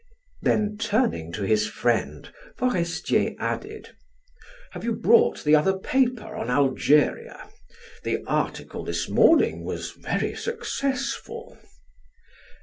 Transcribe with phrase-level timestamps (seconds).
[0.41, 3.95] Then turning to his friend, Forestier added:
[4.71, 7.47] "Have you brought the other paper on Algeria?
[8.03, 11.55] The article this morning was very successful."